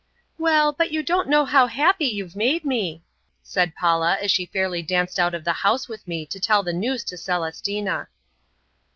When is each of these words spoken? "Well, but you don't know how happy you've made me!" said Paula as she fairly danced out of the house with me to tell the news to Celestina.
"Well, 0.39 0.73
but 0.73 0.89
you 0.91 1.03
don't 1.03 1.29
know 1.29 1.45
how 1.45 1.67
happy 1.67 2.07
you've 2.07 2.35
made 2.35 2.65
me!" 2.65 3.03
said 3.43 3.75
Paula 3.75 4.17
as 4.19 4.31
she 4.31 4.47
fairly 4.47 4.81
danced 4.81 5.19
out 5.19 5.35
of 5.35 5.43
the 5.43 5.53
house 5.53 5.87
with 5.87 6.07
me 6.07 6.25
to 6.25 6.39
tell 6.39 6.63
the 6.63 6.73
news 6.73 7.03
to 7.03 7.17
Celestina. 7.19 8.07